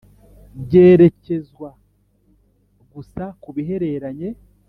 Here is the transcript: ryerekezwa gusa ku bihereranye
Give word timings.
ryerekezwa 0.63 1.69
gusa 2.93 3.23
ku 3.41 3.49
bihereranye 3.55 4.29